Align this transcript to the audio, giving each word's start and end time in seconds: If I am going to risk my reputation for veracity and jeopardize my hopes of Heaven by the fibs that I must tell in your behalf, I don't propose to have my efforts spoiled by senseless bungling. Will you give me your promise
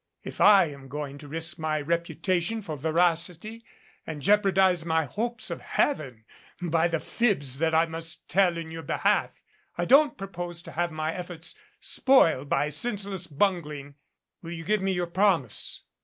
If 0.23 0.41
I 0.41 0.65
am 0.65 0.87
going 0.87 1.19
to 1.19 1.27
risk 1.27 1.59
my 1.59 1.79
reputation 1.79 2.63
for 2.63 2.75
veracity 2.75 3.63
and 4.07 4.19
jeopardize 4.23 4.83
my 4.83 5.05
hopes 5.05 5.51
of 5.51 5.61
Heaven 5.61 6.25
by 6.59 6.87
the 6.87 6.99
fibs 6.99 7.59
that 7.59 7.75
I 7.75 7.85
must 7.85 8.27
tell 8.27 8.57
in 8.57 8.71
your 8.71 8.81
behalf, 8.81 9.43
I 9.77 9.85
don't 9.85 10.17
propose 10.17 10.63
to 10.63 10.71
have 10.71 10.91
my 10.91 11.13
efforts 11.13 11.53
spoiled 11.79 12.49
by 12.49 12.69
senseless 12.69 13.27
bungling. 13.27 13.93
Will 14.41 14.53
you 14.53 14.63
give 14.63 14.81
me 14.81 14.91
your 14.91 15.05
promise 15.05 15.83